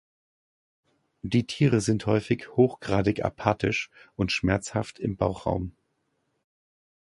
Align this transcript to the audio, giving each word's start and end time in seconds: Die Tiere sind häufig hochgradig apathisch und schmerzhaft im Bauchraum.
Die 1.21 1.45
Tiere 1.45 1.79
sind 1.79 2.07
häufig 2.07 2.49
hochgradig 2.57 3.23
apathisch 3.23 3.91
und 4.15 4.31
schmerzhaft 4.31 4.97
im 4.97 5.15
Bauchraum. 5.15 5.75